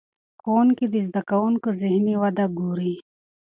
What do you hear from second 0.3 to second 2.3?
ښوونکي د زده کوونکو ذهني